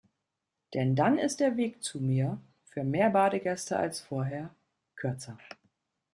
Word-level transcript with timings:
Denn 0.73 0.95
dann 0.95 1.19
ist 1.19 1.41
der 1.41 1.57
Weg 1.57 1.83
zu 1.83 1.99
mir 2.01 2.41
für 2.65 2.83
mehr 2.83 3.11
Badegäste 3.11 3.77
als 3.77 3.99
vorher 4.01 4.49
kürzer. 4.95 5.37